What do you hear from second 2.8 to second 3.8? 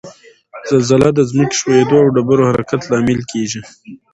لامل کیږي